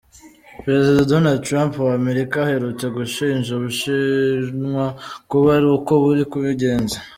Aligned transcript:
Perezida 0.63 1.09
Donald 1.13 1.41
Trump 1.47 1.71
w'Amerika 1.87 2.35
aherutse 2.41 2.85
gushinja 2.97 3.49
Ubushinwa 3.53 4.85
kuba 5.29 5.47
ari 5.57 5.67
uko 5.77 5.91
buri 6.03 6.23
kubigenza. 6.31 6.95